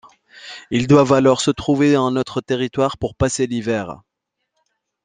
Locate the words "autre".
2.15-2.41